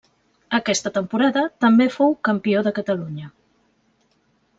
[0.59, 3.29] Aquesta temporada també fou Campió de Catalunya.